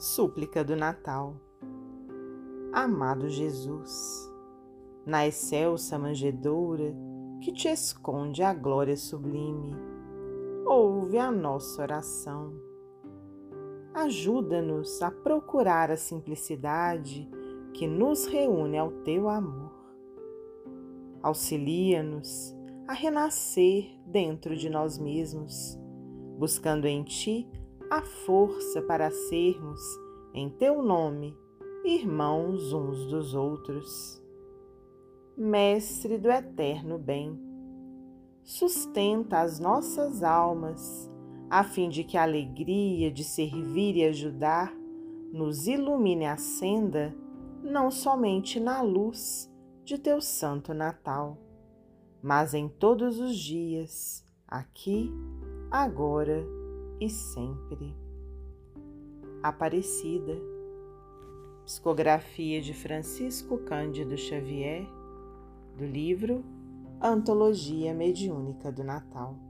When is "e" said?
43.96-44.04, 57.00-57.08